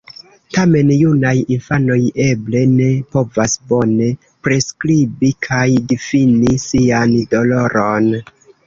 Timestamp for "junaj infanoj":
1.01-1.97